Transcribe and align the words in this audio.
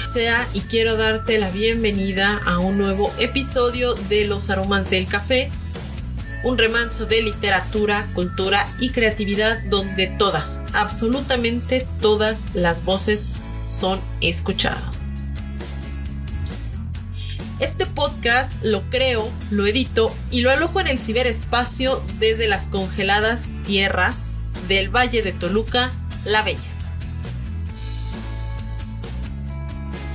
Licea 0.00 0.48
y 0.54 0.60
quiero 0.62 0.96
darte 0.96 1.36
la 1.36 1.50
bienvenida 1.50 2.40
a 2.46 2.58
un 2.58 2.78
nuevo 2.78 3.12
episodio 3.18 3.92
de 3.92 4.24
Los 4.24 4.48
Aromas 4.48 4.88
del 4.88 5.06
Café, 5.06 5.50
un 6.42 6.56
remanso 6.56 7.04
de 7.04 7.20
literatura, 7.20 8.06
cultura 8.14 8.66
y 8.80 8.92
creatividad 8.92 9.62
donde 9.64 10.06
todas, 10.06 10.62
absolutamente 10.72 11.86
todas 12.00 12.46
las 12.54 12.82
voces 12.82 13.28
son 13.68 14.00
escuchadas. 14.22 15.10
Este 17.58 17.84
podcast 17.84 18.50
lo 18.62 18.80
creo, 18.88 19.28
lo 19.50 19.66
edito 19.66 20.16
y 20.30 20.40
lo 20.40 20.50
alojo 20.50 20.80
en 20.80 20.86
el 20.86 20.98
ciberespacio 20.98 22.02
desde 22.18 22.48
las 22.48 22.68
congeladas 22.68 23.50
tierras 23.66 24.30
del 24.66 24.88
Valle 24.88 25.20
de 25.20 25.32
Toluca, 25.32 25.92
La 26.24 26.40
Bella. 26.40 26.79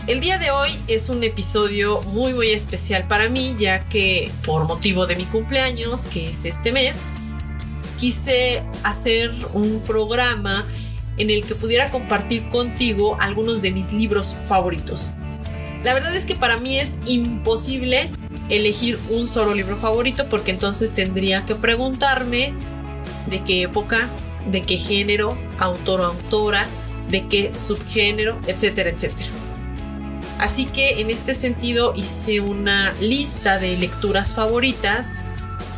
El 0.07 0.19
día 0.19 0.37
de 0.37 0.51
hoy 0.51 0.69
es 0.87 1.09
un 1.09 1.23
episodio 1.23 1.99
muy 2.03 2.31
muy 2.35 2.51
especial 2.51 3.07
para 3.07 3.27
mí 3.27 3.55
ya 3.57 3.79
que 3.79 4.31
por 4.45 4.67
motivo 4.67 5.07
de 5.07 5.15
mi 5.15 5.25
cumpleaños, 5.25 6.05
que 6.05 6.29
es 6.29 6.45
este 6.45 6.71
mes, 6.71 7.01
quise 7.99 8.61
hacer 8.83 9.33
un 9.53 9.81
programa 9.81 10.63
en 11.17 11.31
el 11.31 11.43
que 11.43 11.55
pudiera 11.55 11.89
compartir 11.89 12.47
contigo 12.51 13.17
algunos 13.19 13.63
de 13.63 13.71
mis 13.71 13.93
libros 13.93 14.35
favoritos. 14.47 15.09
La 15.83 15.95
verdad 15.95 16.15
es 16.15 16.25
que 16.25 16.35
para 16.35 16.57
mí 16.57 16.77
es 16.77 16.99
imposible 17.07 18.11
elegir 18.49 18.99
un 19.09 19.27
solo 19.27 19.55
libro 19.55 19.75
favorito 19.77 20.27
porque 20.29 20.51
entonces 20.51 20.93
tendría 20.93 21.47
que 21.47 21.55
preguntarme 21.55 22.53
de 23.25 23.43
qué 23.43 23.63
época, 23.63 24.07
de 24.51 24.61
qué 24.61 24.77
género, 24.77 25.35
autor 25.57 26.01
o 26.01 26.05
autora, 26.05 26.67
de 27.09 27.25
qué 27.25 27.51
subgénero, 27.57 28.37
etcétera, 28.45 28.91
etcétera. 28.91 29.44
Así 30.45 30.65
que 30.65 31.01
en 31.01 31.09
este 31.09 31.33
sentido 31.33 31.95
hice 31.95 32.39
una 32.39 32.93
lista 33.01 33.57
de 33.57 33.75
lecturas 33.77 34.35
favoritas 34.35 35.15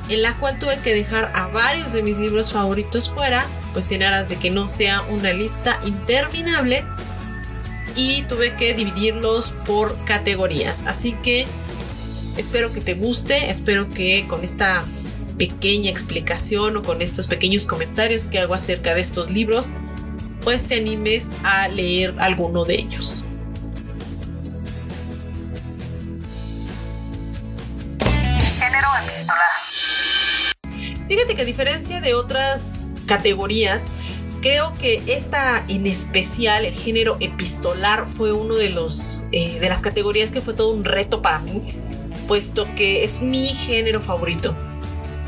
en 0.09 0.21
la 0.21 0.33
cual 0.33 0.59
tuve 0.59 0.77
que 0.79 0.93
dejar 0.93 1.31
a 1.35 1.47
varios 1.47 1.93
de 1.93 2.03
mis 2.03 2.17
libros 2.17 2.51
favoritos 2.51 3.09
fuera, 3.09 3.45
pues 3.71 3.89
en 3.91 4.03
aras 4.03 4.27
de 4.27 4.35
que 4.35 4.51
no 4.51 4.69
sea 4.69 5.03
una 5.03 5.31
lista 5.31 5.79
interminable 5.85 6.83
y 7.95 8.23
tuve 8.23 8.57
que 8.57 8.73
dividirlos 8.73 9.53
por 9.65 10.03
categorías. 10.03 10.83
Así 10.85 11.13
que 11.23 11.47
espero 12.35 12.73
que 12.73 12.81
te 12.81 12.95
guste, 12.95 13.49
espero 13.49 13.87
que 13.87 14.25
con 14.27 14.43
esta 14.43 14.83
pequeña 15.37 15.91
explicación 15.91 16.75
o 16.75 16.83
con 16.83 17.01
estos 17.01 17.27
pequeños 17.27 17.65
comentarios 17.65 18.27
que 18.27 18.39
hago 18.39 18.53
acerca 18.53 18.93
de 18.95 18.99
estos 18.99 19.31
libros, 19.31 19.67
pues 20.43 20.63
te 20.63 20.75
animes 20.75 21.31
a 21.45 21.69
leer 21.69 22.15
alguno 22.17 22.65
de 22.65 22.75
ellos. 22.75 23.23
Fíjate 31.07 31.35
que 31.35 31.41
a 31.41 31.45
diferencia 31.45 32.01
de 32.01 32.13
otras 32.13 32.91
categorías, 33.05 33.87
creo 34.41 34.73
que 34.73 35.01
esta 35.07 35.63
en 35.67 35.87
especial, 35.87 36.65
el 36.65 36.73
género 36.73 37.15
epistolar, 37.19 38.05
fue 38.17 38.33
uno 38.33 38.55
de 38.55 38.69
los 38.69 39.23
eh, 39.31 39.57
de 39.59 39.69
las 39.69 39.81
categorías 39.81 40.31
que 40.31 40.41
fue 40.41 40.53
todo 40.53 40.73
un 40.73 40.83
reto 40.83 41.21
para 41.21 41.39
mí, 41.39 41.61
puesto 42.27 42.67
que 42.75 43.03
es 43.05 43.21
mi 43.21 43.47
género 43.47 44.01
favorito. 44.01 44.55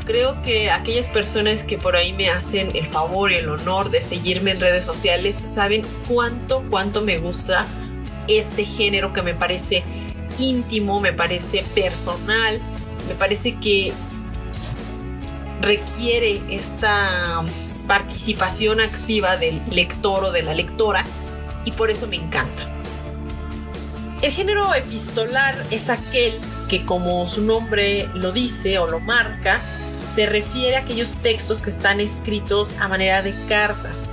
Creo 0.04 0.42
que 0.42 0.70
aquellas 0.70 1.08
personas 1.08 1.62
que 1.62 1.78
por 1.78 1.96
ahí 1.96 2.12
me 2.12 2.30
hacen 2.30 2.74
el 2.74 2.86
favor 2.88 3.32
y 3.32 3.36
el 3.36 3.48
honor 3.48 3.90
de 3.90 4.02
seguirme 4.02 4.50
en 4.50 4.60
redes 4.60 4.84
sociales 4.84 5.40
saben 5.44 5.82
cuánto, 6.08 6.64
cuánto 6.68 7.00
me 7.00 7.18
gusta 7.18 7.66
este 8.26 8.64
género 8.64 9.12
que 9.12 9.22
me 9.22 9.34
parece 9.34 9.82
íntimo, 10.38 11.00
me 11.00 11.12
parece 11.12 11.64
personal, 11.74 12.60
me 13.08 13.14
parece 13.14 13.56
que 13.56 13.92
requiere 15.60 16.40
esta 16.50 17.42
participación 17.86 18.80
activa 18.80 19.36
del 19.36 19.60
lector 19.70 20.24
o 20.24 20.32
de 20.32 20.42
la 20.42 20.54
lectora 20.54 21.04
y 21.64 21.72
por 21.72 21.90
eso 21.90 22.06
me 22.06 22.16
encanta. 22.16 22.68
El 24.22 24.32
género 24.32 24.74
epistolar 24.74 25.54
es 25.70 25.88
aquel 25.88 26.34
que 26.68 26.84
como 26.84 27.28
su 27.28 27.42
nombre 27.42 28.08
lo 28.14 28.32
dice 28.32 28.78
o 28.78 28.86
lo 28.86 29.00
marca, 29.00 29.60
se 30.08 30.26
refiere 30.26 30.76
a 30.76 30.80
aquellos 30.80 31.14
textos 31.22 31.62
que 31.62 31.70
están 31.70 32.00
escritos 32.00 32.74
a 32.78 32.88
manera 32.88 33.22
de 33.22 33.34
cartas. 33.48 34.08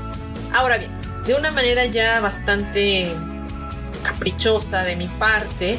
Ahora 0.53 0.77
bien, 0.77 0.91
de 1.25 1.35
una 1.35 1.51
manera 1.51 1.85
ya 1.85 2.19
bastante 2.19 3.11
caprichosa 4.03 4.83
de 4.83 4.95
mi 4.95 5.07
parte, 5.07 5.77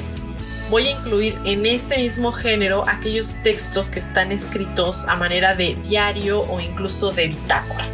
voy 0.71 0.89
a 0.89 0.91
incluir 0.91 1.39
en 1.45 1.65
este 1.67 1.99
mismo 1.99 2.33
género 2.33 2.85
aquellos 2.87 3.37
textos 3.43 3.89
que 3.89 3.99
están 3.99 4.33
escritos 4.33 5.05
a 5.07 5.17
manera 5.17 5.55
de 5.55 5.75
diario 5.75 6.43
o 6.43 6.61
incluso 6.61 7.11
de 7.13 7.29
bitácora. 7.29 7.87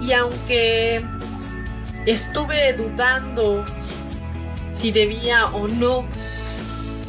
Y 0.00 0.12
aunque 0.12 1.04
estuve 2.06 2.72
dudando 2.72 3.64
si 4.72 4.90
debía 4.90 5.46
o 5.46 5.68
no 5.68 6.04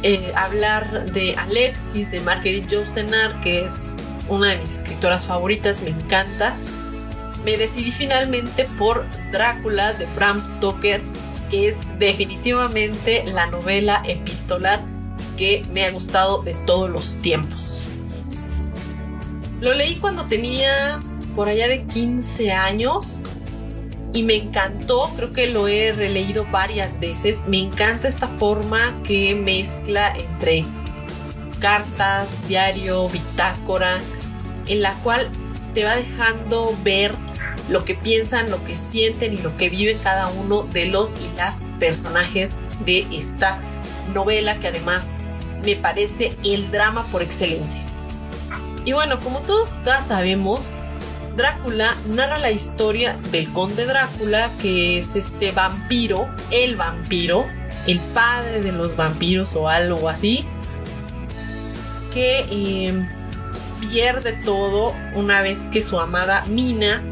eh, 0.02 0.32
hablar 0.36 1.10
de 1.12 1.34
Alexis, 1.36 2.10
de 2.10 2.20
Marguerite 2.20 2.74
Yourcenar, 2.74 3.40
que 3.40 3.64
es 3.64 3.92
una 4.28 4.50
de 4.50 4.58
mis 4.58 4.72
escritoras 4.72 5.26
favoritas, 5.26 5.82
me 5.82 5.90
encanta, 5.90 6.54
me 7.44 7.56
decidí 7.56 7.90
finalmente 7.90 8.66
por 8.78 9.04
Drácula 9.32 9.94
de 9.94 10.06
Bram 10.14 10.40
Stoker, 10.40 11.00
que 11.50 11.68
es 11.68 11.76
definitivamente 11.98 13.24
la 13.24 13.46
novela 13.46 14.02
epistolar 14.06 14.91
que 15.42 15.64
me 15.72 15.84
ha 15.84 15.90
gustado 15.90 16.44
de 16.44 16.54
todos 16.54 16.88
los 16.88 17.14
tiempos. 17.14 17.82
Lo 19.60 19.74
leí 19.74 19.96
cuando 19.96 20.26
tenía 20.26 21.00
por 21.34 21.48
allá 21.48 21.66
de 21.66 21.82
15 21.82 22.52
años 22.52 23.16
y 24.12 24.22
me 24.22 24.36
encantó, 24.36 25.10
creo 25.16 25.32
que 25.32 25.48
lo 25.48 25.66
he 25.66 25.90
releído 25.90 26.46
varias 26.52 27.00
veces, 27.00 27.42
me 27.48 27.58
encanta 27.58 28.06
esta 28.06 28.28
forma 28.28 28.94
que 29.02 29.34
mezcla 29.34 30.14
entre 30.14 30.64
cartas, 31.58 32.28
diario, 32.46 33.08
bitácora, 33.08 33.98
en 34.68 34.80
la 34.80 34.94
cual 35.02 35.28
te 35.74 35.82
va 35.82 35.96
dejando 35.96 36.72
ver 36.84 37.16
lo 37.68 37.84
que 37.84 37.96
piensan, 37.96 38.48
lo 38.48 38.62
que 38.62 38.76
sienten 38.76 39.32
y 39.32 39.38
lo 39.38 39.56
que 39.56 39.70
viven 39.70 39.98
cada 40.04 40.28
uno 40.28 40.62
de 40.62 40.86
los 40.86 41.16
y 41.16 41.36
las 41.36 41.64
personajes 41.80 42.60
de 42.86 43.08
esta 43.10 43.60
novela 44.14 44.54
que 44.60 44.68
además 44.68 45.18
me 45.64 45.76
parece 45.76 46.36
el 46.44 46.70
drama 46.70 47.06
por 47.06 47.22
excelencia. 47.22 47.82
Y 48.84 48.92
bueno, 48.92 49.20
como 49.20 49.40
todos 49.40 49.76
y 49.76 49.84
todas 49.84 50.08
sabemos, 50.08 50.72
Drácula 51.36 51.96
narra 52.08 52.38
la 52.38 52.50
historia 52.50 53.16
del 53.30 53.50
conde 53.52 53.86
Drácula, 53.86 54.50
que 54.60 54.98
es 54.98 55.16
este 55.16 55.50
vampiro, 55.52 56.28
el 56.50 56.76
vampiro, 56.76 57.46
el 57.86 58.00
padre 58.00 58.60
de 58.60 58.72
los 58.72 58.96
vampiros 58.96 59.54
o 59.54 59.68
algo 59.68 60.08
así, 60.08 60.44
que 62.12 62.40
em, 62.50 63.08
pierde 63.80 64.32
todo 64.44 64.94
una 65.14 65.40
vez 65.40 65.68
que 65.72 65.82
su 65.82 65.98
amada 65.98 66.44
Mina 66.48 67.02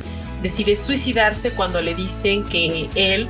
decide 0.42 0.76
suicidarse 0.76 1.52
cuando 1.52 1.80
le 1.80 1.94
dicen 1.94 2.44
que 2.44 2.90
él, 2.94 3.28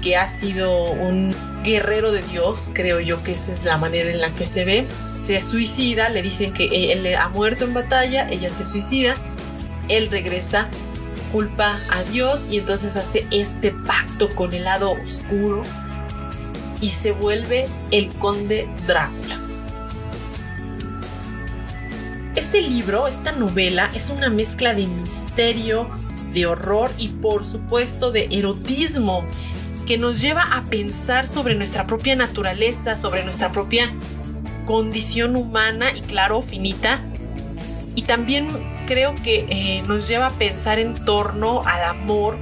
que 0.00 0.16
ha 0.16 0.28
sido 0.28 0.82
un 0.82 1.34
guerrero 1.64 2.12
de 2.12 2.22
Dios, 2.22 2.70
creo 2.72 3.00
yo 3.00 3.22
que 3.24 3.32
esa 3.32 3.52
es 3.52 3.64
la 3.64 3.78
manera 3.78 4.10
en 4.10 4.20
la 4.20 4.30
que 4.30 4.46
se 4.46 4.64
ve, 4.64 4.86
se 5.16 5.42
suicida, 5.42 6.10
le 6.10 6.22
dicen 6.22 6.52
que 6.52 6.92
él 6.92 7.12
ha 7.16 7.28
muerto 7.28 7.64
en 7.64 7.74
batalla, 7.74 8.28
ella 8.28 8.52
se 8.52 8.66
suicida, 8.66 9.14
él 9.88 10.08
regresa, 10.10 10.68
culpa 11.32 11.80
a 11.90 12.02
Dios 12.04 12.42
y 12.50 12.58
entonces 12.58 12.94
hace 12.94 13.26
este 13.32 13.72
pacto 13.72 14.32
con 14.36 14.52
el 14.52 14.64
lado 14.64 14.92
oscuro 14.92 15.62
y 16.80 16.90
se 16.90 17.12
vuelve 17.12 17.66
el 17.90 18.08
conde 18.14 18.68
Drácula. 18.86 19.40
Este 22.36 22.62
libro, 22.62 23.08
esta 23.08 23.32
novela, 23.32 23.90
es 23.94 24.10
una 24.10 24.28
mezcla 24.28 24.74
de 24.74 24.86
misterio, 24.86 25.88
de 26.34 26.46
horror 26.46 26.90
y 26.98 27.08
por 27.08 27.44
supuesto 27.44 28.10
de 28.10 28.28
erotismo 28.30 29.24
que 29.86 29.98
nos 29.98 30.20
lleva 30.20 30.42
a 30.42 30.64
pensar 30.64 31.26
sobre 31.26 31.54
nuestra 31.54 31.86
propia 31.86 32.16
naturaleza, 32.16 32.96
sobre 32.96 33.24
nuestra 33.24 33.52
propia 33.52 33.92
condición 34.64 35.36
humana 35.36 35.86
y 35.94 36.00
claro, 36.00 36.42
finita. 36.42 37.00
Y 37.94 38.02
también 38.02 38.48
creo 38.86 39.14
que 39.14 39.46
eh, 39.48 39.82
nos 39.86 40.08
lleva 40.08 40.28
a 40.28 40.30
pensar 40.30 40.78
en 40.78 40.94
torno 41.04 41.62
al 41.66 41.84
amor 41.84 42.38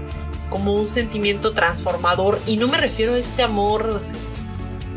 como 0.51 0.75
un 0.75 0.89
sentimiento 0.89 1.53
transformador. 1.53 2.39
Y 2.47 2.57
no 2.57 2.69
me 2.69 2.79
refiero 2.79 3.15
a 3.15 3.19
este 3.19 3.43
amor 3.43 4.01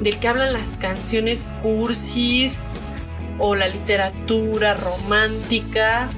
del 0.01 0.17
que 0.19 0.27
hablan 0.27 0.53
las 0.53 0.77
canciones 0.77 1.49
cursis 1.61 2.59
o 3.39 3.55
la 3.55 3.67
literatura 3.67 4.73
romántica 4.75 6.09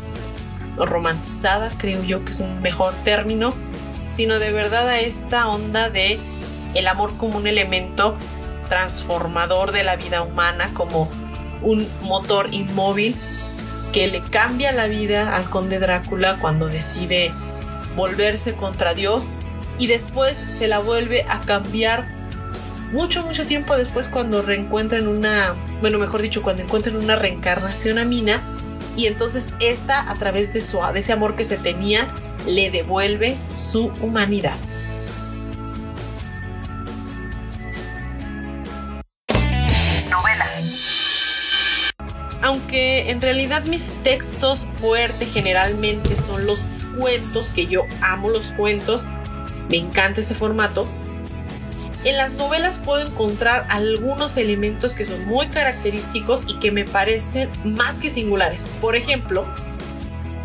o 0.77 0.85
romantizada, 0.85 1.69
creo 1.77 2.03
yo 2.03 2.23
que 2.23 2.31
es 2.31 2.39
un 2.39 2.61
mejor 2.61 2.93
término 3.03 3.53
sino 4.09 4.39
de 4.39 4.51
verdad 4.51 4.87
a 4.87 4.99
esta 4.99 5.47
onda 5.47 5.89
de 5.89 6.19
el 6.73 6.87
amor 6.87 7.17
como 7.17 7.37
un 7.37 7.47
elemento 7.47 8.15
transformador 8.69 9.71
de 9.71 9.83
la 9.83 9.95
vida 9.95 10.21
humana, 10.21 10.71
como 10.73 11.09
un 11.61 11.87
motor 12.01 12.53
inmóvil 12.53 13.15
que 13.91 14.07
le 14.07 14.21
cambia 14.21 14.71
la 14.73 14.87
vida 14.87 15.35
al 15.35 15.49
conde 15.49 15.79
Drácula 15.79 16.37
cuando 16.39 16.67
decide 16.67 17.31
volverse 17.95 18.53
contra 18.53 18.93
Dios 18.93 19.29
y 19.79 19.87
después 19.87 20.37
se 20.51 20.67
la 20.67 20.79
vuelve 20.79 21.25
a 21.29 21.39
cambiar 21.39 22.07
mucho, 22.91 23.23
mucho 23.23 23.45
tiempo 23.45 23.75
después 23.75 24.07
cuando 24.07 24.41
reencuentran 24.41 25.07
una, 25.07 25.53
bueno, 25.81 25.97
mejor 25.99 26.21
dicho, 26.21 26.41
cuando 26.41 26.63
encuentran 26.63 26.95
una 26.95 27.15
reencarnación 27.15 27.97
a 27.97 28.05
Mina 28.05 28.41
y 28.95 29.07
entonces 29.07 29.49
esta, 29.59 30.09
a 30.09 30.15
través 30.15 30.53
de, 30.53 30.61
su, 30.61 30.79
de 30.93 30.99
ese 30.99 31.13
amor 31.13 31.35
que 31.35 31.43
se 31.43 31.57
tenía, 31.57 32.13
le 32.47 32.71
devuelve 32.71 33.37
su 33.55 33.91
humanidad. 34.01 34.55
aunque 42.47 43.09
en 43.09 43.19
realidad 43.19 43.65
mis 43.65 43.91
textos 44.03 44.67
fuertes 44.79 45.27
generalmente 45.33 46.15
son 46.15 46.45
los 46.45 46.67
cuentos, 46.97 47.51
que 47.51 47.65
yo 47.65 47.81
amo 48.01 48.29
los 48.29 48.51
cuentos, 48.51 49.05
me 49.69 49.75
encanta 49.75 50.21
ese 50.21 50.33
formato, 50.33 50.87
en 52.05 52.15
las 52.15 52.31
novelas 52.33 52.77
puedo 52.77 53.05
encontrar 53.05 53.65
algunos 53.69 54.37
elementos 54.37 54.95
que 54.95 55.03
son 55.03 55.25
muy 55.25 55.49
característicos 55.49 56.45
y 56.47 56.57
que 56.59 56.71
me 56.71 56.85
parecen 56.85 57.49
más 57.65 57.99
que 57.99 58.09
singulares. 58.09 58.65
Por 58.79 58.95
ejemplo, 58.95 59.45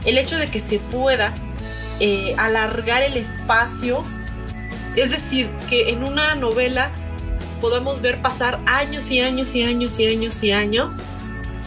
el 0.04 0.18
hecho 0.18 0.38
de 0.38 0.48
que 0.48 0.58
se 0.58 0.80
pueda 0.80 1.32
eh, 2.00 2.34
alargar 2.38 3.02
el 3.02 3.16
espacio, 3.16 4.02
es 4.96 5.10
decir, 5.10 5.50
que 5.68 5.90
en 5.90 6.04
una 6.04 6.34
novela 6.34 6.90
podamos 7.60 8.00
ver 8.02 8.20
pasar 8.20 8.60
años 8.66 9.10
y 9.10 9.20
años 9.20 9.54
y 9.54 9.62
años 9.62 9.98
y 9.98 10.06
años 10.06 10.42
y 10.42 10.52
años 10.52 11.02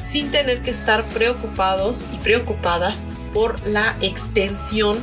sin 0.01 0.29
tener 0.29 0.61
que 0.61 0.71
estar 0.71 1.03
preocupados 1.05 2.05
y 2.13 2.17
preocupadas 2.17 3.07
por 3.33 3.65
la 3.67 3.95
extensión 4.01 4.99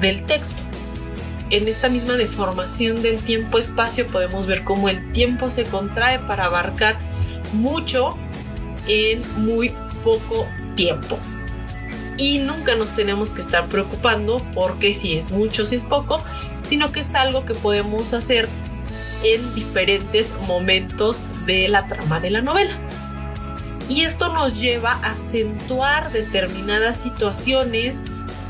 del 0.00 0.24
texto. 0.24 0.60
En 1.50 1.68
esta 1.68 1.88
misma 1.88 2.14
deformación 2.14 3.02
del 3.02 3.18
tiempo-espacio 3.18 4.06
podemos 4.06 4.46
ver 4.46 4.64
cómo 4.64 4.88
el 4.88 5.12
tiempo 5.12 5.50
se 5.50 5.64
contrae 5.64 6.18
para 6.20 6.46
abarcar 6.46 6.96
mucho 7.52 8.16
en 8.86 9.22
muy 9.44 9.72
poco 10.04 10.46
tiempo. 10.74 11.18
Y 12.20 12.38
nunca 12.38 12.76
nos 12.76 12.94
tenemos 12.94 13.32
que 13.32 13.40
estar 13.40 13.66
preocupando 13.66 14.36
porque 14.54 14.94
si 14.94 15.16
es 15.16 15.30
mucho, 15.32 15.64
si 15.64 15.76
es 15.76 15.84
poco, 15.84 16.22
sino 16.62 16.92
que 16.92 17.00
es 17.00 17.14
algo 17.14 17.46
que 17.46 17.54
podemos 17.54 18.12
hacer 18.12 18.48
en 19.24 19.54
diferentes 19.54 20.34
momentos 20.46 21.24
de 21.46 21.68
la 21.68 21.88
trama 21.88 22.20
de 22.20 22.30
la 22.30 22.42
novela 22.42 22.78
y 23.90 24.04
esto 24.04 24.32
nos 24.32 24.58
lleva 24.58 24.92
a 25.02 25.10
acentuar 25.10 26.12
determinadas 26.12 26.96
situaciones 26.96 28.00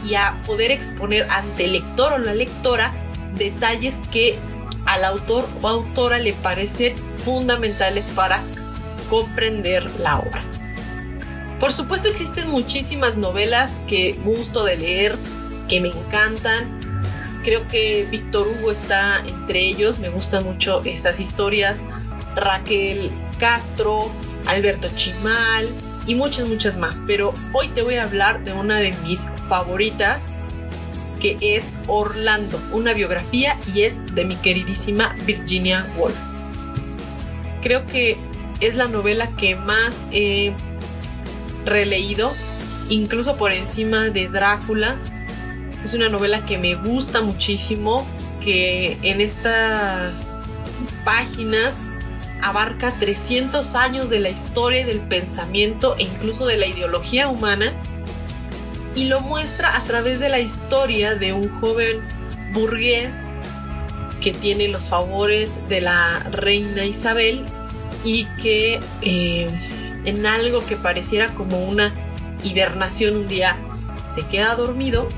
y 0.06 0.14
a 0.14 0.36
poder 0.46 0.70
exponer 0.70 1.26
ante 1.30 1.64
el 1.64 1.72
lector 1.72 2.12
o 2.12 2.18
la 2.18 2.34
lectora 2.34 2.92
detalles 3.36 3.98
que 4.12 4.38
al 4.84 5.02
autor 5.04 5.48
o 5.62 5.68
autora 5.68 6.18
le 6.18 6.34
parecen 6.34 6.94
fundamentales 7.24 8.06
para 8.14 8.42
comprender 9.08 9.90
la 10.00 10.18
obra. 10.18 10.49
Por 11.60 11.72
supuesto 11.74 12.08
existen 12.08 12.48
muchísimas 12.48 13.18
novelas 13.18 13.78
que 13.86 14.18
gusto 14.24 14.64
de 14.64 14.78
leer, 14.78 15.16
que 15.68 15.80
me 15.80 15.88
encantan. 15.88 16.80
Creo 17.44 17.68
que 17.68 18.06
Víctor 18.10 18.48
Hugo 18.48 18.72
está 18.72 19.22
entre 19.26 19.60
ellos, 19.60 19.98
me 19.98 20.08
gustan 20.08 20.44
mucho 20.44 20.82
esas 20.86 21.20
historias. 21.20 21.82
Raquel 22.34 23.10
Castro, 23.38 24.10
Alberto 24.46 24.88
Chimal 24.96 25.68
y 26.06 26.14
muchas, 26.14 26.48
muchas 26.48 26.78
más. 26.78 27.02
Pero 27.06 27.34
hoy 27.52 27.68
te 27.68 27.82
voy 27.82 27.96
a 27.96 28.04
hablar 28.04 28.42
de 28.42 28.54
una 28.54 28.78
de 28.78 28.92
mis 29.04 29.26
favoritas, 29.50 30.28
que 31.20 31.36
es 31.40 31.72
Orlando, 31.86 32.58
una 32.72 32.94
biografía 32.94 33.58
y 33.74 33.82
es 33.82 33.98
de 34.14 34.24
mi 34.24 34.36
queridísima 34.36 35.14
Virginia 35.26 35.86
Woolf. 35.98 36.16
Creo 37.62 37.84
que 37.84 38.16
es 38.60 38.76
la 38.76 38.88
novela 38.88 39.28
que 39.36 39.56
más 39.56 40.06
releído, 41.64 42.32
incluso 42.88 43.36
por 43.36 43.52
encima 43.52 44.10
de 44.10 44.28
Drácula. 44.28 44.96
Es 45.84 45.94
una 45.94 46.08
novela 46.08 46.44
que 46.44 46.58
me 46.58 46.74
gusta 46.74 47.20
muchísimo, 47.22 48.06
que 48.42 48.98
en 49.02 49.20
estas 49.20 50.46
páginas 51.04 51.82
abarca 52.42 52.92
300 52.98 53.74
años 53.74 54.10
de 54.10 54.20
la 54.20 54.30
historia 54.30 54.84
del 54.86 55.00
pensamiento 55.00 55.96
e 55.98 56.04
incluso 56.04 56.46
de 56.46 56.56
la 56.56 56.66
ideología 56.66 57.28
humana 57.28 57.72
y 58.94 59.04
lo 59.04 59.20
muestra 59.20 59.76
a 59.76 59.82
través 59.84 60.20
de 60.20 60.28
la 60.28 60.40
historia 60.40 61.14
de 61.14 61.32
un 61.32 61.48
joven 61.60 62.00
burgués 62.52 63.28
que 64.20 64.32
tiene 64.32 64.68
los 64.68 64.88
favores 64.88 65.66
de 65.68 65.80
la 65.80 66.18
reina 66.30 66.84
Isabel 66.84 67.44
y 68.04 68.24
que 68.42 68.80
eh, 69.02 69.48
en 70.04 70.26
algo 70.26 70.64
que 70.66 70.76
pareciera 70.76 71.28
como 71.34 71.64
una 71.64 71.92
hibernación 72.42 73.16
un 73.16 73.26
día 73.28 73.56
se 74.02 74.26
queda 74.26 74.54
dormido 74.54 75.08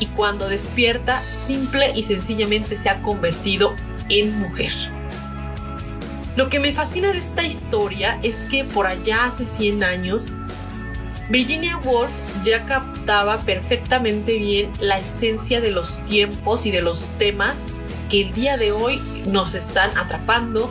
y 0.00 0.06
cuando 0.06 0.48
despierta 0.48 1.22
simple 1.32 1.92
y 1.94 2.02
sencillamente 2.02 2.76
se 2.76 2.88
ha 2.88 3.02
convertido 3.02 3.74
en 4.08 4.38
mujer. 4.40 4.72
Lo 6.34 6.48
que 6.48 6.60
me 6.60 6.72
fascina 6.72 7.12
de 7.12 7.18
esta 7.18 7.44
historia 7.44 8.18
es 8.22 8.46
que 8.46 8.64
por 8.64 8.86
allá 8.86 9.26
hace 9.26 9.46
100 9.46 9.84
años, 9.84 10.32
Virginia 11.28 11.76
Woolf 11.76 12.10
ya 12.42 12.64
captaba 12.64 13.38
perfectamente 13.38 14.38
bien 14.38 14.70
la 14.80 14.98
esencia 14.98 15.60
de 15.60 15.70
los 15.70 16.00
tiempos 16.06 16.66
y 16.66 16.70
de 16.70 16.82
los 16.82 17.10
temas 17.18 17.54
que 18.10 18.22
el 18.22 18.34
día 18.34 18.56
de 18.56 18.72
hoy 18.72 19.00
nos 19.28 19.54
están 19.54 19.96
atrapando, 19.96 20.70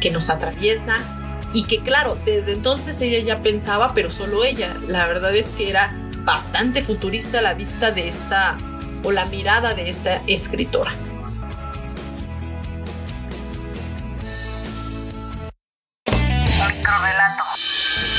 que 0.00 0.10
nos 0.10 0.30
atraviesan 0.30 1.21
y 1.54 1.64
que 1.64 1.80
claro, 1.80 2.18
desde 2.24 2.52
entonces 2.52 3.00
ella 3.00 3.18
ya 3.20 3.42
pensaba, 3.42 3.92
pero 3.94 4.10
solo 4.10 4.44
ella. 4.44 4.76
La 4.86 5.06
verdad 5.06 5.34
es 5.34 5.50
que 5.52 5.68
era 5.68 5.90
bastante 6.24 6.82
futurista 6.82 7.42
la 7.42 7.54
vista 7.54 7.90
de 7.90 8.08
esta 8.08 8.56
o 9.02 9.12
la 9.12 9.26
mirada 9.26 9.74
de 9.74 9.88
esta 9.90 10.22
escritora. 10.26 10.92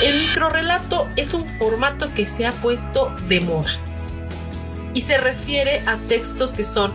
El 0.03 0.19
microrelato 0.19 1.07
es 1.15 1.33
un 1.33 1.47
formato 1.57 2.13
que 2.13 2.25
se 2.25 2.45
ha 2.45 2.51
puesto 2.51 3.15
de 3.29 3.39
moda 3.39 3.71
y 4.93 5.01
se 5.01 5.17
refiere 5.17 5.81
a 5.87 5.97
textos 6.09 6.53
que 6.53 6.63
son 6.63 6.93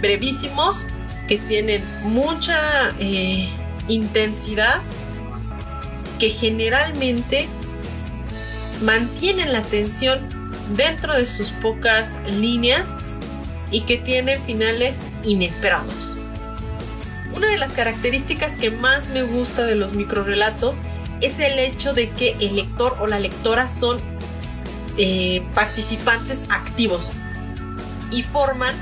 brevísimos, 0.00 0.86
que 1.28 1.38
tienen 1.38 1.82
mucha 2.02 2.90
eh, 2.98 3.48
intensidad, 3.86 4.80
que 6.18 6.30
generalmente 6.30 7.48
mantienen 8.82 9.52
la 9.52 9.60
atención 9.60 10.20
dentro 10.76 11.14
de 11.14 11.26
sus 11.26 11.50
pocas 11.50 12.18
líneas 12.26 12.96
y 13.70 13.82
que 13.82 13.96
tienen 13.96 14.42
finales 14.44 15.06
inesperados. 15.24 16.16
Una 17.34 17.48
de 17.48 17.58
las 17.58 17.72
características 17.72 18.56
que 18.56 18.70
más 18.70 19.08
me 19.08 19.22
gusta 19.22 19.64
de 19.64 19.74
los 19.74 19.94
microrelatos 19.94 20.80
es 21.20 21.38
el 21.38 21.58
hecho 21.58 21.92
de 21.92 22.10
que 22.10 22.36
el 22.40 22.56
lector 22.56 22.96
o 23.00 23.06
la 23.06 23.18
lectora 23.18 23.68
son 23.68 23.98
eh, 24.96 25.42
participantes 25.54 26.46
activos 26.48 27.12
y 28.10 28.22
forman 28.22 28.74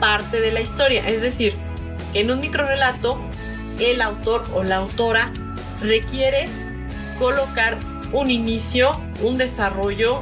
parte 0.00 0.40
de 0.40 0.52
la 0.52 0.60
historia. 0.60 1.06
Es 1.06 1.22
decir, 1.22 1.54
en 2.14 2.30
un 2.30 2.40
microrelato, 2.40 3.20
el 3.78 4.00
autor 4.00 4.44
o 4.54 4.62
la 4.62 4.76
autora 4.76 5.32
requiere 5.82 6.48
colocar 7.20 7.76
un 8.12 8.30
inicio, 8.30 8.98
un 9.22 9.36
desarrollo 9.36 10.20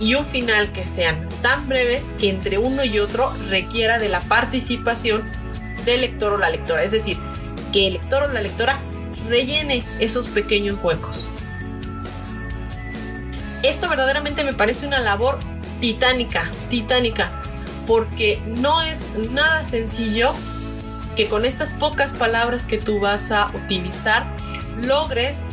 y 0.00 0.16
un 0.16 0.26
final 0.26 0.72
que 0.72 0.84
sean 0.84 1.28
tan 1.40 1.68
breves 1.68 2.12
que 2.18 2.28
entre 2.28 2.58
uno 2.58 2.84
y 2.84 2.98
otro 2.98 3.32
requiera 3.48 3.98
de 3.98 4.08
la 4.08 4.20
participación 4.20 5.22
del 5.86 6.02
lector 6.02 6.32
o 6.32 6.38
la 6.38 6.50
lectora. 6.50 6.82
Es 6.82 6.90
decir, 6.90 7.16
que 7.72 7.86
el 7.86 7.94
lector 7.94 8.24
o 8.24 8.32
la 8.32 8.42
lectora 8.42 8.78
rellene 9.28 9.84
esos 10.00 10.28
pequeños 10.28 10.78
huecos. 10.82 11.30
Esto 13.62 13.88
verdaderamente 13.88 14.42
me 14.42 14.52
parece 14.52 14.86
una 14.86 14.98
labor 14.98 15.38
titánica, 15.80 16.50
titánica, 16.68 17.30
porque 17.86 18.40
no 18.46 18.82
es 18.82 19.08
nada 19.30 19.64
sencillo 19.64 20.34
que 21.14 21.28
con 21.28 21.44
estas 21.44 21.70
pocas 21.70 22.12
palabras 22.12 22.66
que 22.66 22.78
tú 22.78 22.98
vas 22.98 23.30
a 23.30 23.50
utilizar 23.54 24.26
logres 24.80 25.44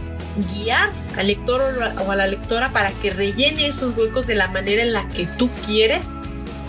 guiar 0.48 0.90
al 1.18 1.28
lector 1.28 1.62
o 2.06 2.12
a 2.12 2.16
la 2.16 2.28
lectora 2.28 2.70
para 2.72 2.92
que 2.92 3.10
rellene 3.12 3.68
esos 3.68 3.96
huecos 3.98 4.28
de 4.28 4.36
la 4.36 4.48
manera 4.48 4.84
en 4.84 4.94
la 4.94 5.08
que 5.08 5.26
tú 5.26 5.50
quieres 5.66 6.16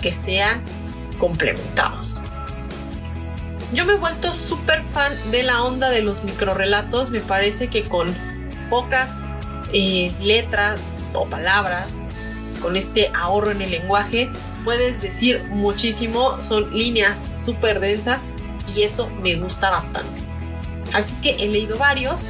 que 0.02 0.12
sean 0.12 0.62
complementados. 1.18 2.20
Yo 3.72 3.84
me 3.84 3.92
he 3.92 3.96
vuelto 3.96 4.34
súper 4.34 4.82
fan 4.82 5.12
de 5.30 5.44
la 5.44 5.62
onda 5.62 5.90
de 5.90 6.02
los 6.02 6.24
microrelatos. 6.24 7.10
Me 7.10 7.20
parece 7.20 7.68
que 7.68 7.82
con 7.82 8.12
pocas 8.68 9.26
eh, 9.72 10.12
letras 10.20 10.80
o 11.12 11.26
palabras, 11.26 12.02
con 12.60 12.76
este 12.76 13.10
ahorro 13.14 13.52
en 13.52 13.62
el 13.62 13.70
lenguaje, 13.70 14.28
puedes 14.64 15.00
decir 15.00 15.44
muchísimo. 15.50 16.42
Son 16.42 16.76
líneas 16.76 17.28
súper 17.32 17.78
densas 17.78 18.20
y 18.74 18.82
eso 18.82 19.08
me 19.22 19.36
gusta 19.36 19.70
bastante. 19.70 20.20
Así 20.92 21.14
que 21.22 21.36
he 21.38 21.48
leído 21.48 21.78
varios 21.78 22.26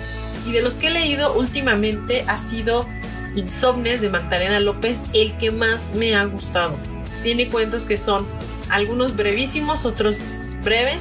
y 0.46 0.52
de 0.52 0.62
los 0.62 0.76
que 0.76 0.88
he 0.88 0.90
leído 0.90 1.34
últimamente 1.34 2.24
ha 2.26 2.38
sido 2.38 2.86
Insomnes 3.34 4.00
de 4.00 4.08
Magdalena 4.08 4.60
López 4.60 5.02
el 5.12 5.36
que 5.38 5.50
más 5.50 5.90
me 5.94 6.14
ha 6.14 6.24
gustado. 6.24 6.76
Tiene 7.22 7.48
cuentos 7.48 7.86
que 7.86 7.98
son 7.98 8.26
algunos 8.68 9.16
brevísimos, 9.16 9.84
otros 9.84 10.56
breves, 10.62 10.98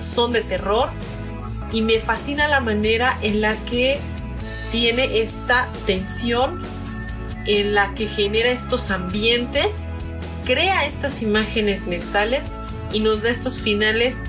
son 0.00 0.32
de 0.32 0.42
terror 0.42 0.90
y 1.72 1.82
me 1.82 1.98
fascina 1.98 2.46
la 2.46 2.60
manera 2.60 3.16
en 3.22 3.40
la 3.40 3.56
que 3.64 3.98
tiene 4.70 5.20
esta 5.20 5.68
tensión, 5.86 6.60
en 7.46 7.74
la 7.74 7.94
que 7.94 8.06
genera 8.06 8.50
estos 8.50 8.90
ambientes, 8.90 9.78
crea 10.44 10.86
estas 10.86 11.22
imágenes 11.22 11.86
mentales 11.86 12.52
y 12.92 13.00
nos 13.00 13.22
da 13.22 13.30
estos 13.30 13.58
finales 13.58 14.22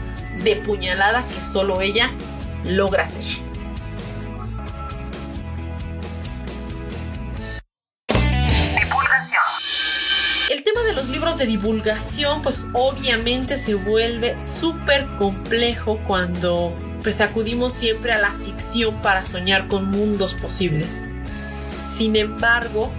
de 0.44 0.56
puñalada 0.56 1.24
que 1.34 1.42
solo 1.42 1.82
ella 1.82 2.12
logra 2.66 3.04
hacer. 3.04 3.26
El 10.50 10.64
tema 10.64 10.82
de 10.84 10.94
los 10.94 11.10
libros 11.10 11.38
de 11.38 11.46
divulgación 11.46 12.42
pues 12.42 12.68
obviamente 12.74 13.58
se 13.58 13.76
vuelve 13.76 14.40
súper 14.40 15.06
complejo 15.18 16.00
cuando 16.08 16.76
pues 17.02 17.22
acudimos 17.22 17.74
siempre 17.74 18.14
a 18.14 18.18
la 18.18 18.32
ficción 18.32 19.00
para 19.02 19.26
soñar 19.26 19.68
con 19.68 19.90
mundos 19.90 20.34
posibles. 20.34 21.02
Sin 21.88 22.16
embargo, 22.16 22.92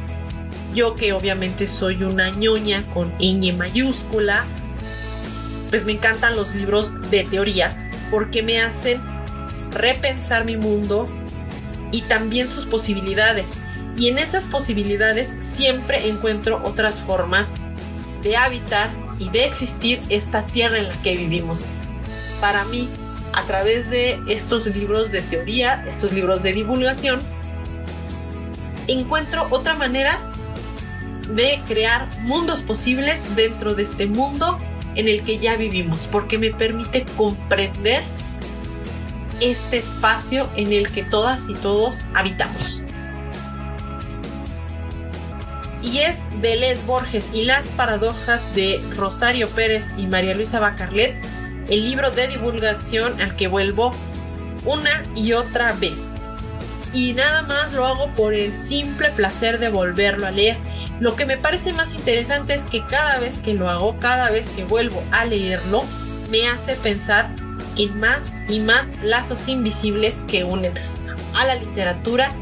yo 0.74 0.94
que 0.94 1.12
obviamente 1.12 1.66
soy 1.66 2.02
una 2.02 2.30
ñoña 2.30 2.82
con 2.94 3.12
ñ 3.18 3.52
mayúscula, 3.56 4.44
pues 5.70 5.84
me 5.84 5.92
encantan 5.92 6.36
los 6.36 6.54
libros 6.54 7.10
de 7.10 7.24
teoría 7.24 7.90
porque 8.10 8.42
me 8.42 8.60
hacen 8.60 9.00
repensar 9.76 10.44
mi 10.44 10.56
mundo 10.56 11.08
y 11.92 12.02
también 12.02 12.48
sus 12.48 12.66
posibilidades. 12.66 13.58
Y 13.96 14.08
en 14.08 14.18
esas 14.18 14.46
posibilidades 14.46 15.36
siempre 15.40 16.08
encuentro 16.08 16.60
otras 16.64 17.00
formas 17.00 17.54
de 18.22 18.36
habitar 18.36 18.90
y 19.18 19.30
de 19.30 19.46
existir 19.46 20.00
esta 20.08 20.44
tierra 20.44 20.78
en 20.78 20.88
la 20.88 21.02
que 21.02 21.16
vivimos. 21.16 21.66
Para 22.40 22.64
mí, 22.66 22.88
a 23.32 23.42
través 23.44 23.90
de 23.90 24.20
estos 24.28 24.66
libros 24.66 25.12
de 25.12 25.22
teoría, 25.22 25.84
estos 25.88 26.12
libros 26.12 26.42
de 26.42 26.52
divulgación, 26.52 27.20
encuentro 28.86 29.46
otra 29.50 29.74
manera 29.74 30.18
de 31.34 31.60
crear 31.66 32.08
mundos 32.20 32.62
posibles 32.62 33.22
dentro 33.34 33.74
de 33.74 33.82
este 33.82 34.06
mundo 34.06 34.58
en 34.94 35.08
el 35.08 35.22
que 35.22 35.38
ya 35.38 35.56
vivimos, 35.56 36.08
porque 36.10 36.38
me 36.38 36.50
permite 36.50 37.04
comprender 37.16 38.02
este 39.40 39.78
espacio 39.78 40.48
en 40.56 40.72
el 40.72 40.90
que 40.90 41.02
todas 41.02 41.48
y 41.48 41.54
todos 41.54 42.04
habitamos. 42.14 42.82
Y 45.82 45.98
es 45.98 46.16
Les 46.42 46.84
Borges 46.84 47.30
y 47.32 47.44
las 47.44 47.68
paradojas 47.68 48.42
de 48.54 48.80
Rosario 48.96 49.48
Pérez 49.48 49.86
y 49.96 50.06
María 50.06 50.34
Luisa 50.34 50.58
Bacarlet, 50.58 51.14
el 51.68 51.84
libro 51.84 52.10
de 52.10 52.28
divulgación 52.28 53.20
al 53.20 53.36
que 53.36 53.48
vuelvo 53.48 53.92
una 54.64 55.02
y 55.14 55.32
otra 55.32 55.72
vez. 55.74 56.08
Y 56.92 57.12
nada 57.12 57.42
más 57.42 57.72
lo 57.72 57.86
hago 57.86 58.08
por 58.14 58.34
el 58.34 58.56
simple 58.56 59.10
placer 59.10 59.58
de 59.58 59.68
volverlo 59.68 60.26
a 60.26 60.30
leer. 60.30 60.56
Lo 60.98 61.14
que 61.14 61.26
me 61.26 61.36
parece 61.36 61.72
más 61.72 61.94
interesante 61.94 62.54
es 62.54 62.64
que 62.64 62.84
cada 62.84 63.18
vez 63.18 63.40
que 63.40 63.54
lo 63.54 63.68
hago, 63.68 63.98
cada 63.98 64.30
vez 64.30 64.48
que 64.48 64.64
vuelvo 64.64 65.02
a 65.12 65.24
leerlo, 65.24 65.84
me 66.30 66.48
hace 66.48 66.74
pensar 66.74 67.28
y 67.76 67.88
más 67.88 68.36
y 68.48 68.60
más 68.60 68.96
lazos 69.02 69.48
invisibles 69.48 70.22
que 70.26 70.44
unen 70.44 70.72
a 71.34 71.44
la 71.44 71.54
literatura 71.56 72.32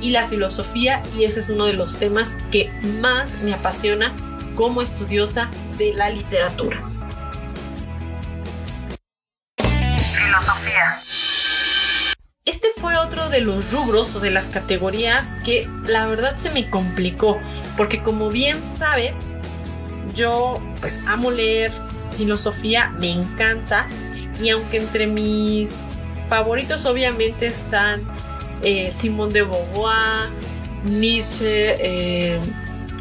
y 0.00 0.10
la 0.10 0.28
filosofía 0.28 1.02
y 1.18 1.24
ese 1.24 1.40
es 1.40 1.50
uno 1.50 1.66
de 1.66 1.72
los 1.74 1.98
temas 1.98 2.34
que 2.50 2.70
más 3.00 3.38
me 3.42 3.54
apasiona 3.54 4.12
como 4.54 4.82
estudiosa 4.82 5.50
de 5.78 5.92
la 5.94 6.10
literatura. 6.10 6.82
Filosofía. 9.58 11.00
Este 12.44 12.68
fue 12.76 12.96
otro 12.96 13.30
de 13.30 13.40
los 13.40 13.72
rubros 13.72 14.14
o 14.14 14.20
de 14.20 14.30
las 14.30 14.50
categorías 14.50 15.32
que 15.44 15.68
la 15.86 16.06
verdad 16.06 16.36
se 16.36 16.50
me 16.50 16.68
complicó 16.68 17.40
porque 17.76 18.02
como 18.02 18.28
bien 18.30 18.62
sabes, 18.62 19.14
yo 20.14 20.62
pues 20.80 21.00
amo 21.06 21.30
leer 21.30 21.72
filosofía, 22.16 22.94
me 22.98 23.10
encanta 23.10 23.86
y 24.42 24.50
aunque 24.50 24.78
entre 24.78 25.06
mis 25.06 25.80
favoritos 26.28 26.84
obviamente 26.86 27.46
están 27.46 28.02
eh, 28.62 28.90
Simón 28.90 29.32
de 29.32 29.42
Beauvoir, 29.42 30.30
Nietzsche, 30.84 31.76
eh, 31.78 32.38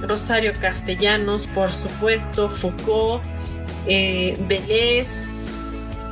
Rosario 0.01 0.53
Castellanos, 0.59 1.47
por 1.47 1.73
supuesto, 1.73 2.49
Foucault, 2.49 3.23
eh, 3.87 4.37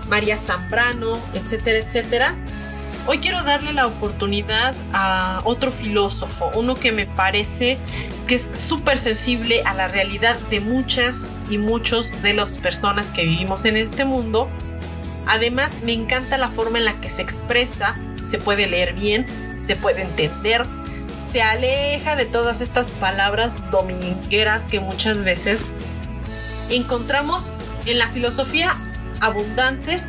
María 0.07 0.37
Zambrano, 0.37 1.17
etcétera, 1.33 1.79
etcétera. 1.79 2.35
Hoy 3.07 3.17
quiero 3.17 3.41
darle 3.43 3.73
la 3.73 3.87
oportunidad 3.87 4.75
a 4.93 5.41
otro 5.43 5.71
filósofo, 5.71 6.51
uno 6.53 6.75
que 6.75 6.91
me 6.91 7.07
parece 7.07 7.77
que 8.27 8.35
es 8.35 8.47
súper 8.53 8.97
sensible 8.97 9.63
a 9.63 9.73
la 9.73 9.87
realidad 9.87 10.37
de 10.49 10.59
muchas 10.59 11.43
y 11.49 11.57
muchos 11.57 12.21
de 12.21 12.33
las 12.33 12.57
personas 12.57 13.09
que 13.09 13.25
vivimos 13.25 13.65
en 13.65 13.75
este 13.75 14.05
mundo 14.05 14.47
Además, 15.27 15.79
me 15.83 15.93
encanta 15.93 16.37
la 16.37 16.49
forma 16.49 16.77
en 16.77 16.85
la 16.85 16.99
que 16.99 17.09
se 17.09 17.21
expresa, 17.21 17.95
se 18.23 18.37
puede 18.37 18.67
leer 18.67 18.93
bien, 18.93 19.25
se 19.59 19.75
puede 19.75 20.01
entender, 20.01 20.65
se 21.31 21.41
aleja 21.41 22.15
de 22.15 22.25
todas 22.25 22.61
estas 22.61 22.89
palabras 22.89 23.57
domingueras 23.71 24.67
que 24.67 24.79
muchas 24.79 25.23
veces 25.23 25.71
encontramos 26.69 27.53
en 27.85 27.99
la 27.99 28.09
filosofía 28.09 28.75
abundantes. 29.19 30.07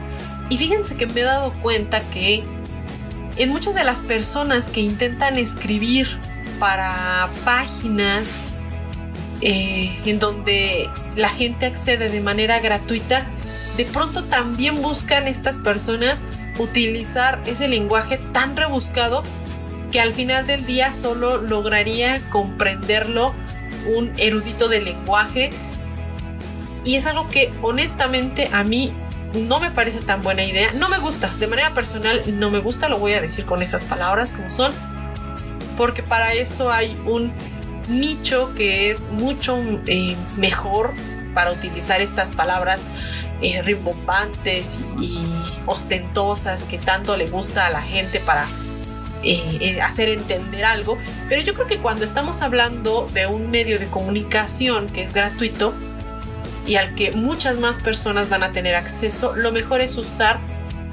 Y 0.49 0.59
fíjense 0.59 0.97
que 0.97 1.07
me 1.07 1.21
he 1.21 1.25
dado 1.25 1.53
cuenta 1.53 2.01
que 2.11 2.43
en 3.37 3.49
muchas 3.51 3.75
de 3.75 3.85
las 3.85 4.01
personas 4.01 4.69
que 4.69 4.81
intentan 4.81 5.39
escribir 5.39 6.09
para 6.59 7.29
páginas 7.45 8.39
eh, 9.41 9.99
en 10.05 10.19
donde 10.19 10.89
la 11.17 11.29
gente 11.29 11.67
accede 11.67 12.09
de 12.09 12.21
manera 12.21 12.61
gratuita, 12.61 13.27
de 13.77 13.85
pronto 13.87 14.25
también 14.25 14.83
buscan 14.83 15.29
estas 15.29 15.59
personas 15.59 16.23
utilizar 16.59 17.41
ese 17.47 17.69
lenguaje 17.69 18.19
tan 18.33 18.57
rebuscado 18.57 19.23
que 19.91 20.01
al 20.01 20.15
final 20.15 20.47
del 20.47 20.65
día 20.65 20.93
solo 20.93 21.39
lograría 21.39 22.21
comprenderlo 22.31 23.35
un 23.95 24.13
erudito 24.17 24.69
del 24.69 24.87
lenguaje. 24.87 25.51
Y 26.85 26.97
es 26.97 27.07
algo 27.07 27.29
que 27.29 27.53
honestamente 27.63 28.49
a 28.53 28.65
mí 28.65 28.93
no 29.35 29.61
me 29.61 29.71
parece 29.71 30.01
tan 30.01 30.23
buena 30.23 30.45
idea. 30.45 30.73
No 30.73 30.89
me 30.89 30.99
gusta, 30.99 31.29
de 31.39 31.47
manera 31.47 31.71
personal 31.75 32.23
no 32.39 32.51
me 32.51 32.59
gusta, 32.59 32.89
lo 32.89 32.99
voy 32.99 33.15
a 33.15 33.21
decir 33.21 33.45
con 33.45 33.63
esas 33.63 33.85
palabras 33.85 34.33
como 34.33 34.51
son. 34.51 34.73
Porque 35.77 36.03
para 36.03 36.33
eso 36.33 36.71
hay 36.71 36.97
un 37.05 37.33
nicho 37.89 38.53
que 38.55 38.91
es 38.91 39.11
mucho 39.11 39.59
eh, 39.87 40.17
mejor 40.37 40.93
para 41.35 41.53
utilizar 41.53 42.01
estas 42.01 42.33
palabras 42.33 42.85
eh, 43.43 43.61
rimbombantes 43.63 44.79
y, 45.01 45.19
ostentosas 45.67 46.65
que 46.65 46.79
tanto 46.79 47.17
le 47.17 47.29
gusta 47.29 47.67
a 47.67 47.71
la 47.71 47.83
gente 47.83 48.19
para 48.19 48.47
eh, 49.23 49.59
eh, 49.61 49.81
hacer 49.81 50.09
entender 50.09 50.65
algo. 50.65 50.99
Pero 51.29 51.43
yo 51.43 51.55
creo 51.55 51.67
que 51.67 51.79
cuando 51.79 52.05
estamos 52.05 52.43
hablando 52.43 53.09
de 53.13 53.27
un 53.27 53.51
medio 53.51 53.79
de 53.79 53.87
comunicación 53.87 54.89
que 54.89 55.03
es 55.03 55.13
gratuito 55.13 55.75
y 56.67 56.77
al 56.77 56.95
que 56.95 57.13
muchas 57.13 57.59
más 57.59 57.79
personas 57.79 58.29
van 58.29 58.43
a 58.43 58.53
tener 58.53 58.75
acceso, 58.75 59.35
lo 59.37 59.53
mejor 59.53 59.81
es 59.81 59.97
usar 59.97 60.39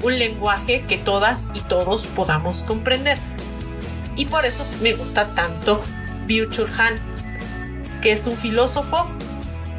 un 0.02 0.18
lenguaje 0.18 0.84
que 0.88 0.98
todas 0.98 1.48
y 1.54 1.60
todos 1.60 2.06
podamos 2.06 2.62
comprender. 2.62 3.18
Y 4.16 4.26
por 4.26 4.44
eso 4.44 4.66
me 4.82 4.92
gusta 4.92 5.34
tanto 5.34 5.82
Byung-Chul 6.26 6.68
que 8.02 8.12
es 8.12 8.26
un 8.26 8.36
filósofo 8.36 9.08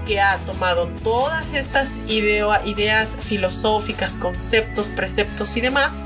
que 0.06 0.20
ha 0.20 0.38
tomado 0.40 0.88
todas 1.04 1.54
estas 1.54 2.02
ideas 2.08 3.18
filosóficas, 3.22 4.16
conceptos, 4.16 4.90
preceptos 4.90 5.58
y 5.58 5.62
demás, 5.62 6.00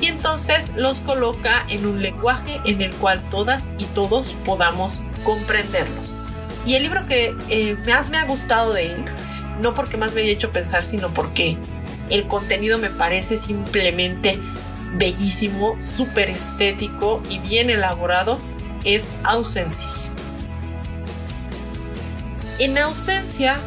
y 0.00 0.06
entonces 0.06 0.72
los 0.74 1.00
coloca 1.00 1.64
en 1.68 1.86
un 1.86 2.02
lenguaje 2.02 2.60
en 2.64 2.82
el 2.82 2.92
cual 2.94 3.22
todas 3.30 3.72
y 3.78 3.84
todos 3.86 4.34
podamos 4.44 5.00
comprenderlos. 5.24 6.16
Y 6.66 6.74
el 6.74 6.82
libro 6.82 7.06
que 7.06 7.34
eh, 7.48 7.76
más 7.86 8.10
me 8.10 8.18
ha 8.18 8.24
gustado 8.24 8.72
de 8.72 8.92
él, 8.92 9.04
no 9.60 9.74
porque 9.74 9.96
más 9.96 10.14
me 10.14 10.22
haya 10.22 10.32
hecho 10.32 10.50
pensar, 10.50 10.84
sino 10.84 11.08
porque 11.10 11.56
el 12.10 12.26
contenido 12.26 12.78
me 12.78 12.90
parece 12.90 13.36
simplemente 13.36 14.40
bellísimo, 14.94 15.76
súper 15.80 16.30
estético 16.30 17.22
y 17.30 17.38
bien 17.38 17.70
elaborado, 17.70 18.40
es 18.84 19.12
Ausencia. 19.24 19.88
En 22.62 22.78
Ausencia, 22.78 23.58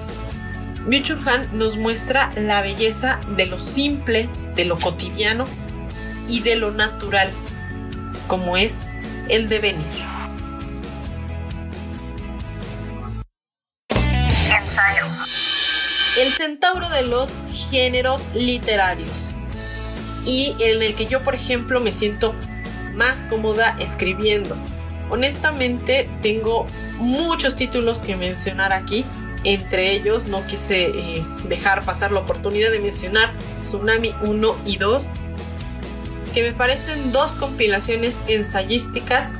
byung 0.87 1.27
Han 1.27 1.57
nos 1.57 1.75
muestra 1.75 2.31
la 2.37 2.61
belleza 2.61 3.19
de 3.35 3.45
lo 3.45 3.59
simple, 3.59 4.29
de 4.55 4.63
lo 4.63 4.79
cotidiano 4.79 5.43
y 6.29 6.39
de 6.39 6.55
lo 6.55 6.71
natural, 6.71 7.29
como 8.29 8.55
es 8.55 8.87
el 9.27 9.49
devenir. 9.49 9.83
El 16.17 16.31
centauro 16.31 16.87
de 16.87 17.01
los 17.01 17.41
géneros 17.69 18.33
literarios 18.33 19.33
y 20.25 20.55
en 20.61 20.81
el 20.81 20.95
que 20.95 21.05
yo, 21.05 21.21
por 21.21 21.35
ejemplo, 21.35 21.81
me 21.81 21.91
siento 21.91 22.33
más 22.93 23.25
cómoda 23.25 23.75
escribiendo. 23.77 24.55
Honestamente, 25.09 26.09
tengo 26.21 26.65
muchos 26.97 27.55
títulos 27.55 28.01
que 28.01 28.15
mencionar 28.15 28.73
aquí. 28.73 29.05
Entre 29.43 29.91
ellos, 29.91 30.27
no 30.27 30.45
quise 30.47 30.85
eh, 30.85 31.23
dejar 31.47 31.83
pasar 31.85 32.11
la 32.11 32.21
oportunidad 32.21 32.71
de 32.71 32.79
mencionar 32.79 33.31
Tsunami 33.63 34.13
1 34.23 34.55
y 34.65 34.77
2, 34.77 35.11
que 36.33 36.43
me 36.43 36.51
parecen 36.51 37.11
dos 37.11 37.33
compilaciones 37.33 38.23
ensayísticas 38.27 39.31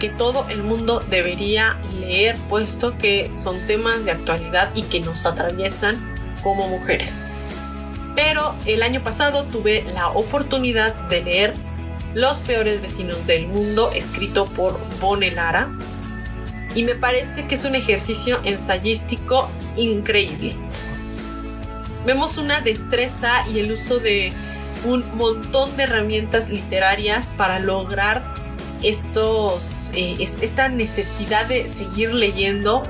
que 0.00 0.08
todo 0.08 0.46
el 0.48 0.62
mundo 0.62 1.00
debería 1.08 1.76
leer, 1.98 2.36
puesto 2.48 2.96
que 2.98 3.30
son 3.34 3.58
temas 3.66 4.04
de 4.04 4.10
actualidad 4.10 4.70
y 4.74 4.82
que 4.82 5.00
nos 5.00 5.24
atraviesan 5.26 5.96
como 6.42 6.68
mujeres. 6.68 7.20
Pero 8.14 8.54
el 8.66 8.82
año 8.82 9.02
pasado 9.02 9.44
tuve 9.44 9.82
la 9.82 10.08
oportunidad 10.08 10.94
de 11.08 11.22
leer 11.22 11.54
Los 12.14 12.40
peores 12.40 12.80
vecinos 12.80 13.26
del 13.26 13.48
mundo, 13.48 13.90
escrito 13.92 14.46
por 14.46 14.78
Bone 15.00 15.32
Lara, 15.32 15.76
y 16.74 16.84
me 16.84 16.94
parece 16.94 17.46
que 17.46 17.56
es 17.56 17.64
un 17.64 17.74
ejercicio 17.74 18.40
ensayístico 18.44 19.48
increíble. 19.76 20.56
Vemos 22.06 22.38
una 22.38 22.60
destreza 22.60 23.48
y 23.48 23.60
el 23.60 23.72
uso 23.72 23.98
de 23.98 24.32
un 24.84 25.04
montón 25.16 25.76
de 25.76 25.84
herramientas 25.84 26.50
literarias 26.50 27.32
para 27.36 27.58
lograr 27.58 28.22
eh, 28.82 30.16
esta 30.20 30.68
necesidad 30.68 31.46
de 31.46 31.68
seguir 31.68 32.12
leyendo 32.12 32.82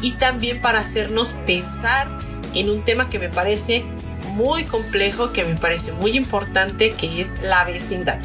y 0.00 0.12
también 0.12 0.60
para 0.60 0.80
hacernos 0.80 1.34
pensar 1.46 2.08
en 2.54 2.70
un 2.70 2.82
tema 2.82 3.08
que 3.08 3.18
me 3.18 3.28
parece 3.28 3.84
muy 4.32 4.64
complejo 4.64 5.32
que 5.32 5.44
me 5.44 5.56
parece 5.56 5.92
muy 5.92 6.16
importante, 6.16 6.92
que 6.92 7.20
es 7.20 7.40
la 7.42 7.64
vecindad. 7.64 8.18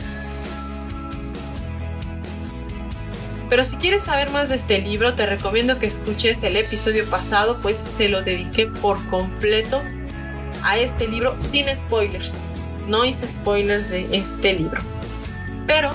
Pero 3.49 3.63
si 3.63 3.77
quieres 3.77 4.03
saber 4.03 4.29
más 4.31 4.49
de 4.49 4.55
este 4.55 4.79
libro, 4.79 5.13
te 5.13 5.25
recomiendo 5.25 5.79
que 5.79 5.85
escuches 5.85 6.43
el 6.43 6.57
episodio 6.57 7.05
pasado, 7.09 7.59
pues 7.61 7.77
se 7.77 8.09
lo 8.09 8.21
dediqué 8.21 8.67
por 8.67 9.03
completo 9.09 9.81
a 10.63 10.77
este 10.77 11.07
libro 11.07 11.35
sin 11.39 11.67
spoilers. 11.67 12.43
No 12.87 13.05
hice 13.05 13.27
spoilers 13.27 13.89
de 13.89 14.07
este 14.11 14.53
libro. 14.53 14.81
Pero 15.65 15.91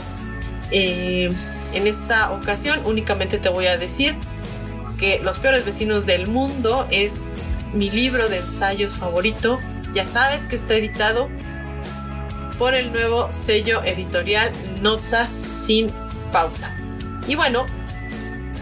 eh, 0.71 1.33
en 1.75 1.87
esta 1.87 2.33
ocasión 2.33 2.81
únicamente 2.85 3.39
te 3.39 3.49
voy 3.49 3.67
a 3.67 3.77
decir 3.77 4.15
que 4.99 5.19
Los 5.19 5.41
peores 5.41 5.65
vecinos 5.65 6.07
del 6.07 6.29
mundo 6.29 6.87
es 6.93 7.25
mi 7.75 7.91
libro 7.91 8.29
de 8.29 8.37
ensayos 8.37 8.95
favorito 8.95 9.59
ya 9.93 10.07
sabes 10.07 10.47
que 10.47 10.57
está 10.57 10.75
editado 10.75 11.29
por 12.59 12.75
el 12.75 12.93
nuevo 12.93 13.33
sello 13.33 13.83
editorial 13.85 14.51
Notas 14.81 15.31
sin 15.31 15.91
pauta. 16.31 16.82
Y 17.27 17.35
bueno, 17.35 17.67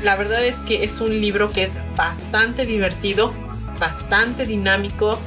la 0.02 0.16
verdad 0.16 0.44
es 0.44 0.56
que 0.56 0.84
es 0.84 1.00
un 1.00 1.20
libro 1.20 1.50
que 1.50 1.62
es 1.62 1.78
bastante 1.96 2.66
divertido, 2.66 3.32
bastante 3.78 4.46
dinámico. 4.46 5.18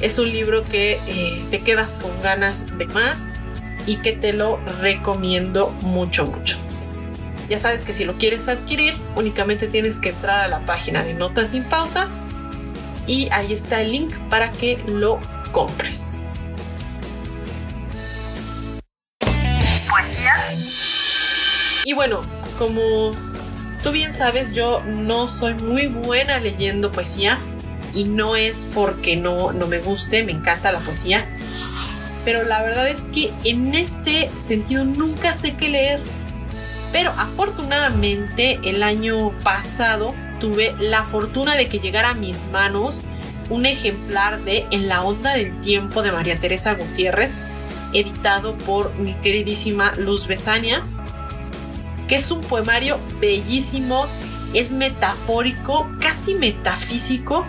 Es 0.00 0.18
un 0.18 0.30
libro 0.30 0.62
que 0.64 0.98
eh, 1.06 1.44
te 1.50 1.60
quedas 1.60 1.98
con 1.98 2.10
ganas 2.22 2.78
de 2.78 2.86
más 2.86 3.18
y 3.86 3.96
que 3.96 4.12
te 4.12 4.32
lo 4.32 4.58
recomiendo 4.80 5.70
mucho, 5.82 6.26
mucho. 6.26 6.56
Ya 7.48 7.58
sabes 7.58 7.82
que 7.82 7.92
si 7.92 8.04
lo 8.04 8.14
quieres 8.14 8.48
adquirir, 8.48 8.94
únicamente 9.16 9.66
tienes 9.66 9.98
que 9.98 10.10
entrar 10.10 10.40
a 10.40 10.48
la 10.48 10.60
página 10.60 11.02
de 11.02 11.14
Notas 11.14 11.50
sin 11.50 11.64
pauta 11.64 12.08
y 13.06 13.28
ahí 13.32 13.52
está 13.52 13.82
el 13.82 13.90
link 13.90 14.14
para 14.28 14.50
que 14.50 14.78
lo 14.86 15.18
compres. 15.50 16.22
Y 21.84 21.92
bueno, 21.92 22.20
como 22.60 23.12
tú 23.82 23.90
bien 23.90 24.12
sabes, 24.12 24.52
yo 24.52 24.82
no 24.84 25.30
soy 25.30 25.54
muy 25.54 25.86
buena 25.86 26.38
leyendo 26.40 26.92
poesía 26.92 27.38
y 27.94 28.04
no 28.04 28.36
es 28.36 28.68
porque 28.74 29.16
no, 29.16 29.52
no 29.52 29.66
me 29.66 29.78
guste, 29.78 30.22
me 30.24 30.32
encanta 30.32 30.70
la 30.70 30.78
poesía. 30.80 31.26
Pero 32.22 32.44
la 32.44 32.62
verdad 32.62 32.86
es 32.86 33.06
que 33.06 33.32
en 33.44 33.74
este 33.74 34.28
sentido 34.28 34.84
nunca 34.84 35.34
sé 35.34 35.54
qué 35.54 35.70
leer. 35.70 36.00
Pero 36.92 37.12
afortunadamente 37.16 38.60
el 38.62 38.82
año 38.82 39.30
pasado 39.42 40.14
tuve 40.38 40.74
la 40.78 41.04
fortuna 41.04 41.56
de 41.56 41.66
que 41.66 41.78
llegara 41.78 42.10
a 42.10 42.14
mis 42.14 42.46
manos 42.48 43.00
un 43.48 43.64
ejemplar 43.64 44.38
de 44.42 44.66
En 44.70 44.86
la 44.86 45.02
onda 45.02 45.32
del 45.32 45.58
tiempo 45.62 46.02
de 46.02 46.12
María 46.12 46.38
Teresa 46.38 46.74
Gutiérrez, 46.74 47.36
editado 47.94 48.52
por 48.58 48.94
mi 48.96 49.14
queridísima 49.14 49.94
Luz 49.96 50.26
Besania, 50.26 50.84
que 52.10 52.16
es 52.16 52.32
un 52.32 52.40
poemario 52.40 52.98
bellísimo, 53.20 54.08
es 54.52 54.72
metafórico, 54.72 55.88
casi 56.00 56.34
metafísico, 56.34 57.46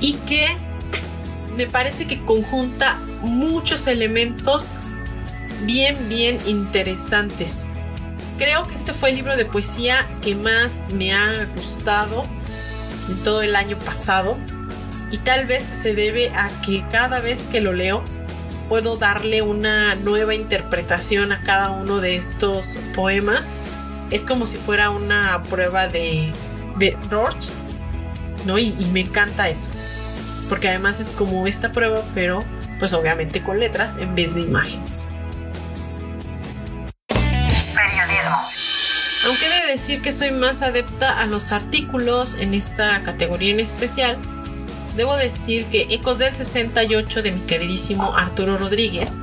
y 0.00 0.14
que 0.26 0.48
me 1.56 1.68
parece 1.68 2.08
que 2.08 2.20
conjunta 2.24 2.98
muchos 3.22 3.86
elementos 3.86 4.70
bien, 5.62 6.08
bien 6.08 6.36
interesantes. 6.46 7.64
Creo 8.38 8.66
que 8.66 8.74
este 8.74 8.92
fue 8.92 9.10
el 9.10 9.16
libro 9.16 9.36
de 9.36 9.44
poesía 9.44 10.04
que 10.20 10.34
más 10.34 10.80
me 10.92 11.14
ha 11.14 11.46
gustado 11.54 12.24
en 13.08 13.22
todo 13.22 13.40
el 13.42 13.54
año 13.54 13.78
pasado 13.78 14.36
y 15.12 15.18
tal 15.18 15.46
vez 15.46 15.62
se 15.62 15.94
debe 15.94 16.30
a 16.30 16.48
que 16.66 16.84
cada 16.90 17.20
vez 17.20 17.38
que 17.52 17.60
lo 17.60 17.72
leo 17.72 18.02
puedo 18.68 18.96
darle 18.96 19.42
una 19.42 19.94
nueva 19.94 20.34
interpretación 20.34 21.32
a 21.32 21.40
cada 21.40 21.70
uno 21.70 22.00
de 22.00 22.16
estos 22.16 22.78
poemas. 22.94 23.50
Es 24.10 24.22
como 24.22 24.46
si 24.46 24.56
fuera 24.56 24.90
una 24.90 25.42
prueba 25.44 25.88
de, 25.88 26.32
de 26.76 26.96
¿no? 28.44 28.58
Y, 28.58 28.74
y 28.78 28.86
me 28.92 29.00
encanta 29.00 29.48
eso. 29.48 29.70
Porque 30.48 30.68
además 30.68 31.00
es 31.00 31.12
como 31.12 31.46
esta 31.46 31.72
prueba, 31.72 32.02
pero 32.14 32.44
pues 32.78 32.92
obviamente 32.92 33.42
con 33.42 33.60
letras 33.60 33.96
en 33.98 34.14
vez 34.14 34.34
de 34.34 34.42
imágenes. 34.42 35.10
Aunque 39.26 39.46
he 39.46 39.66
de 39.66 39.72
decir 39.72 40.02
que 40.02 40.12
soy 40.12 40.32
más 40.32 40.60
adepta 40.60 41.20
a 41.20 41.26
los 41.26 41.52
artículos 41.52 42.34
en 42.34 42.52
esta 42.52 43.00
categoría 43.00 43.54
en 43.54 43.60
especial, 43.60 44.18
debo 44.96 45.16
decir 45.16 45.64
que 45.66 45.86
Ecos 45.90 46.18
del 46.18 46.34
68 46.34 47.22
de 47.22 47.32
mi 47.32 47.40
queridísimo 47.40 48.14
Arturo 48.16 48.58
Rodríguez 48.58 49.18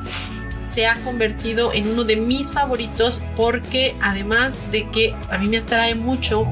se 0.65 0.87
ha 0.87 0.95
convertido 1.03 1.73
en 1.73 1.89
uno 1.89 2.03
de 2.03 2.15
mis 2.15 2.51
favoritos 2.51 3.21
porque 3.35 3.95
además 4.01 4.71
de 4.71 4.87
que 4.89 5.13
a 5.29 5.37
mí 5.37 5.47
me 5.49 5.57
atrae 5.57 5.95
mucho 5.95 6.47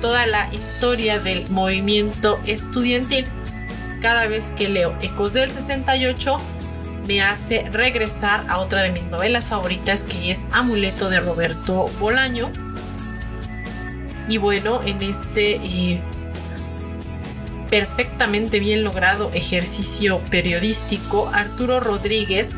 toda 0.00 0.26
la 0.26 0.52
historia 0.54 1.18
del 1.18 1.48
movimiento 1.50 2.38
estudiantil, 2.46 3.26
cada 4.00 4.26
vez 4.26 4.52
que 4.52 4.68
leo 4.68 4.96
Ecos 5.02 5.32
del 5.32 5.50
68 5.50 6.38
me 7.06 7.22
hace 7.22 7.68
regresar 7.70 8.44
a 8.48 8.58
otra 8.58 8.82
de 8.82 8.90
mis 8.90 9.06
novelas 9.08 9.44
favoritas 9.46 10.02
que 10.02 10.30
es 10.30 10.46
Amuleto 10.52 11.08
de 11.08 11.20
Roberto 11.20 11.88
Bolaño. 12.00 12.50
Y 14.28 14.38
bueno, 14.38 14.82
en 14.84 15.00
este 15.02 15.56
eh, 15.56 16.00
perfectamente 17.70 18.60
bien 18.60 18.84
logrado 18.84 19.30
ejercicio 19.34 20.20
periodístico, 20.30 21.28
Arturo 21.32 21.80
Rodríguez 21.80 22.54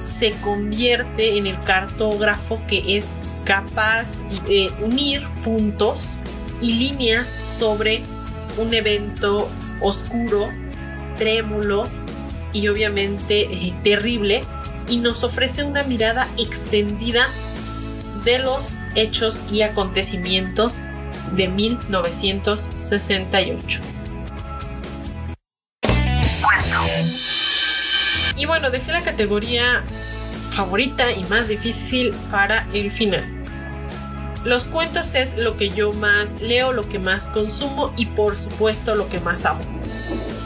se 0.00 0.32
convierte 0.32 1.38
en 1.38 1.46
el 1.46 1.62
cartógrafo 1.64 2.60
que 2.68 2.96
es 2.96 3.16
capaz 3.44 4.20
de 4.46 4.70
unir 4.82 5.26
puntos 5.44 6.16
y 6.60 6.74
líneas 6.74 7.30
sobre 7.30 8.02
un 8.56 8.72
evento 8.72 9.48
oscuro, 9.80 10.48
trémulo 11.16 11.88
y 12.52 12.68
obviamente 12.68 13.40
eh, 13.42 13.74
terrible 13.82 14.44
y 14.88 14.98
nos 14.98 15.24
ofrece 15.24 15.64
una 15.64 15.82
mirada 15.82 16.28
extendida 16.38 17.28
de 18.24 18.38
los 18.38 18.74
hechos 18.94 19.40
y 19.50 19.62
acontecimientos 19.62 20.78
de 21.32 21.48
1968. 21.48 23.95
Y 28.36 28.46
bueno, 28.46 28.70
dejé 28.70 28.92
la 28.92 29.02
categoría 29.02 29.82
favorita 30.52 31.12
y 31.12 31.24
más 31.24 31.48
difícil 31.48 32.12
para 32.30 32.66
el 32.72 32.90
final. 32.90 33.24
Los 34.44 34.68
cuentos 34.68 35.14
es 35.14 35.36
lo 35.36 35.56
que 35.56 35.70
yo 35.70 35.92
más 35.92 36.40
leo, 36.40 36.72
lo 36.72 36.88
que 36.88 36.98
más 36.98 37.28
consumo 37.28 37.92
y 37.96 38.06
por 38.06 38.36
supuesto 38.36 38.94
lo 38.94 39.08
que 39.08 39.18
más 39.18 39.44
amo. 39.44 39.60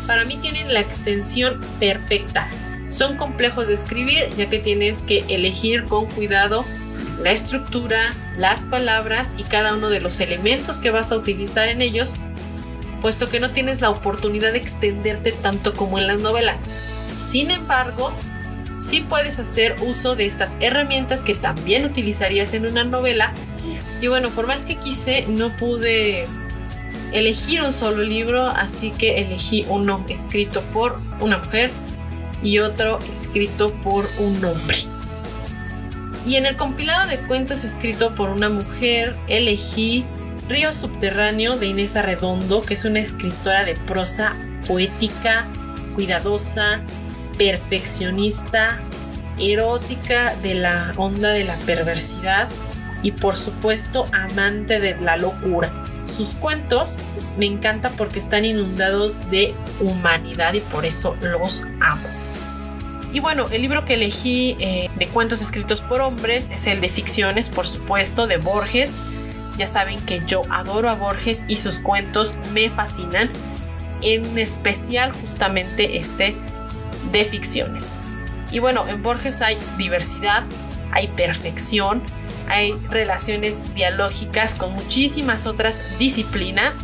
Para 0.06 0.24
mí 0.24 0.36
tienen 0.36 0.72
la 0.72 0.80
extensión 0.80 1.60
perfecta. 1.78 2.48
Son 2.88 3.16
complejos 3.16 3.68
de 3.68 3.74
escribir 3.74 4.28
ya 4.36 4.48
que 4.48 4.58
tienes 4.58 5.02
que 5.02 5.24
elegir 5.28 5.84
con 5.84 6.06
cuidado 6.06 6.64
la 7.22 7.32
estructura, 7.32 8.10
las 8.36 8.64
palabras 8.64 9.34
y 9.38 9.44
cada 9.44 9.74
uno 9.74 9.90
de 9.90 10.00
los 10.00 10.20
elementos 10.20 10.78
que 10.78 10.90
vas 10.90 11.12
a 11.12 11.16
utilizar 11.16 11.68
en 11.68 11.82
ellos, 11.82 12.10
puesto 13.02 13.28
que 13.28 13.40
no 13.40 13.50
tienes 13.50 13.80
la 13.80 13.90
oportunidad 13.90 14.52
de 14.52 14.58
extenderte 14.58 15.32
tanto 15.32 15.74
como 15.74 15.98
en 15.98 16.06
las 16.06 16.20
novelas. 16.20 16.62
Sin 17.22 17.50
embargo, 17.50 18.12
sí 18.76 19.00
puedes 19.00 19.38
hacer 19.38 19.76
uso 19.82 20.16
de 20.16 20.26
estas 20.26 20.56
herramientas 20.60 21.22
que 21.22 21.34
también 21.34 21.84
utilizarías 21.84 22.54
en 22.54 22.66
una 22.66 22.84
novela. 22.84 23.32
Y 24.00 24.06
bueno, 24.08 24.30
por 24.30 24.46
más 24.46 24.64
que 24.64 24.76
quise, 24.76 25.26
no 25.28 25.54
pude 25.56 26.26
elegir 27.12 27.62
un 27.62 27.72
solo 27.72 28.02
libro, 28.02 28.46
así 28.46 28.90
que 28.90 29.20
elegí 29.20 29.64
uno 29.68 30.04
escrito 30.08 30.62
por 30.72 30.98
una 31.20 31.38
mujer 31.38 31.70
y 32.42 32.58
otro 32.58 32.98
escrito 33.12 33.72
por 33.84 34.08
un 34.18 34.42
hombre. 34.44 34.78
Y 36.26 36.36
en 36.36 36.46
el 36.46 36.56
compilado 36.56 37.08
de 37.08 37.18
cuentos 37.18 37.64
escrito 37.64 38.14
por 38.14 38.30
una 38.30 38.48
mujer 38.48 39.16
elegí 39.28 40.04
Río 40.48 40.72
Subterráneo 40.72 41.56
de 41.58 41.66
Inés 41.66 41.96
Arredondo, 41.96 42.60
que 42.62 42.74
es 42.74 42.84
una 42.84 43.00
escritora 43.00 43.64
de 43.64 43.74
prosa 43.74 44.36
poética, 44.66 45.46
cuidadosa, 45.94 46.80
perfeccionista, 47.40 48.78
erótica 49.38 50.36
de 50.42 50.56
la 50.56 50.92
onda 50.98 51.30
de 51.30 51.44
la 51.44 51.56
perversidad 51.64 52.50
y 53.02 53.12
por 53.12 53.38
supuesto 53.38 54.04
amante 54.12 54.78
de 54.78 54.94
la 55.00 55.16
locura. 55.16 55.72
Sus 56.04 56.34
cuentos 56.34 56.90
me 57.38 57.46
encantan 57.46 57.94
porque 57.96 58.18
están 58.18 58.44
inundados 58.44 59.30
de 59.30 59.54
humanidad 59.80 60.52
y 60.52 60.60
por 60.60 60.84
eso 60.84 61.16
los 61.22 61.62
amo. 61.80 62.06
Y 63.14 63.20
bueno, 63.20 63.46
el 63.50 63.62
libro 63.62 63.86
que 63.86 63.94
elegí 63.94 64.58
eh, 64.60 64.90
de 64.96 65.06
cuentos 65.06 65.40
escritos 65.40 65.80
por 65.80 66.02
hombres 66.02 66.50
es 66.50 66.66
el 66.66 66.82
de 66.82 66.90
ficciones, 66.90 67.48
por 67.48 67.66
supuesto, 67.66 68.26
de 68.26 68.36
Borges. 68.36 68.94
Ya 69.56 69.66
saben 69.66 69.98
que 70.02 70.20
yo 70.26 70.42
adoro 70.50 70.90
a 70.90 70.94
Borges 70.94 71.46
y 71.48 71.56
sus 71.56 71.78
cuentos 71.78 72.34
me 72.52 72.68
fascinan, 72.68 73.30
en 74.02 74.38
especial 74.38 75.12
justamente 75.12 75.96
este 75.96 76.36
de 77.12 77.24
ficciones. 77.24 77.90
Y 78.52 78.58
bueno, 78.58 78.86
en 78.88 79.02
Borges 79.02 79.42
hay 79.42 79.56
diversidad, 79.78 80.42
hay 80.92 81.08
perfección, 81.08 82.02
hay 82.48 82.72
relaciones 82.88 83.74
dialógicas 83.74 84.54
con 84.54 84.72
muchísimas 84.74 85.46
otras 85.46 85.82
disciplinas 85.98 86.78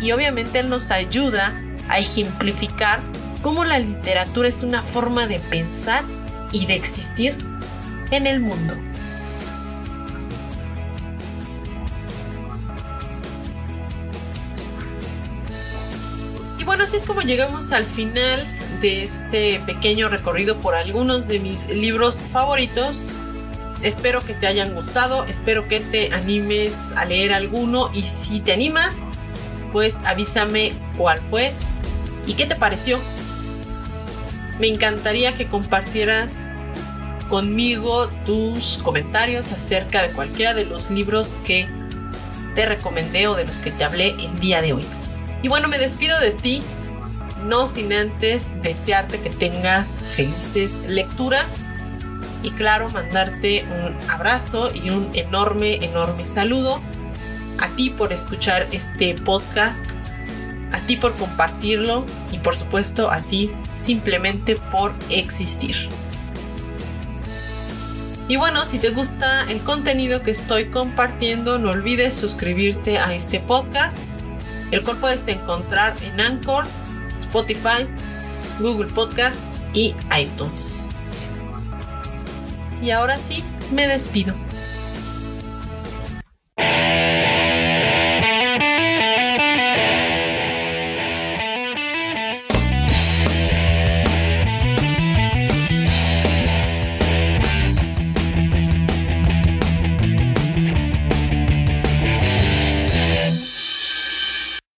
y 0.00 0.12
obviamente 0.12 0.60
él 0.60 0.70
nos 0.70 0.90
ayuda 0.90 1.52
a 1.88 1.98
ejemplificar 1.98 3.00
cómo 3.42 3.64
la 3.64 3.78
literatura 3.78 4.48
es 4.48 4.62
una 4.62 4.82
forma 4.82 5.26
de 5.26 5.38
pensar 5.38 6.04
y 6.52 6.66
de 6.66 6.74
existir 6.74 7.36
en 8.10 8.26
el 8.26 8.40
mundo. 8.40 8.74
Bueno, 16.76 16.88
así 16.88 16.96
es 16.96 17.04
como 17.04 17.20
llegamos 17.20 17.70
al 17.70 17.84
final 17.84 18.44
de 18.80 19.04
este 19.04 19.60
pequeño 19.64 20.08
recorrido 20.08 20.56
por 20.56 20.74
algunos 20.74 21.28
de 21.28 21.38
mis 21.38 21.68
libros 21.68 22.18
favoritos. 22.32 23.04
Espero 23.84 24.24
que 24.24 24.34
te 24.34 24.48
hayan 24.48 24.74
gustado, 24.74 25.24
espero 25.26 25.68
que 25.68 25.78
te 25.78 26.12
animes 26.12 26.90
a 26.96 27.04
leer 27.04 27.32
alguno 27.32 27.92
y 27.94 28.02
si 28.02 28.40
te 28.40 28.52
animas, 28.52 28.96
pues 29.72 30.00
avísame 30.04 30.72
cuál 30.98 31.20
fue 31.30 31.52
y 32.26 32.34
qué 32.34 32.44
te 32.44 32.56
pareció. 32.56 32.98
Me 34.58 34.66
encantaría 34.66 35.36
que 35.36 35.46
compartieras 35.46 36.40
conmigo 37.28 38.08
tus 38.26 38.80
comentarios 38.82 39.52
acerca 39.52 40.02
de 40.02 40.08
cualquiera 40.08 40.54
de 40.54 40.64
los 40.64 40.90
libros 40.90 41.36
que 41.46 41.68
te 42.56 42.66
recomendé 42.66 43.28
o 43.28 43.36
de 43.36 43.44
los 43.44 43.60
que 43.60 43.70
te 43.70 43.84
hablé 43.84 44.16
el 44.18 44.40
día 44.40 44.60
de 44.60 44.72
hoy. 44.72 44.84
Y 45.44 45.48
bueno, 45.48 45.68
me 45.68 45.76
despido 45.76 46.18
de 46.20 46.30
ti, 46.30 46.62
no 47.44 47.68
sin 47.68 47.92
antes 47.92 48.50
desearte 48.62 49.20
que 49.20 49.28
tengas 49.28 50.00
felices 50.16 50.78
lecturas 50.88 51.66
y 52.42 52.50
claro, 52.52 52.88
mandarte 52.88 53.62
un 53.64 53.94
abrazo 54.10 54.72
y 54.74 54.88
un 54.88 55.10
enorme, 55.12 55.84
enorme 55.84 56.26
saludo 56.26 56.80
a 57.58 57.68
ti 57.76 57.90
por 57.90 58.14
escuchar 58.14 58.66
este 58.72 59.14
podcast, 59.16 59.86
a 60.72 60.78
ti 60.78 60.96
por 60.96 61.12
compartirlo 61.12 62.06
y 62.32 62.38
por 62.38 62.56
supuesto 62.56 63.10
a 63.10 63.20
ti 63.20 63.50
simplemente 63.76 64.56
por 64.56 64.94
existir. 65.10 65.90
Y 68.28 68.36
bueno, 68.36 68.64
si 68.64 68.78
te 68.78 68.88
gusta 68.88 69.44
el 69.50 69.60
contenido 69.60 70.22
que 70.22 70.30
estoy 70.30 70.70
compartiendo, 70.70 71.58
no 71.58 71.68
olvides 71.68 72.16
suscribirte 72.16 72.98
a 72.98 73.14
este 73.14 73.40
podcast, 73.40 73.98
el 74.70 74.82
cual 74.82 74.96
puedes 74.98 75.26
encontrar 75.28 75.94
en 76.02 76.20
Anchor, 76.20 76.64
Spotify, 77.20 77.86
Google 78.60 78.90
Podcast 78.92 79.40
y 79.72 79.94
iTunes. 80.16 80.82
Y 82.82 82.90
ahora 82.90 83.18
sí, 83.18 83.42
me 83.72 83.88
despido. 83.88 84.34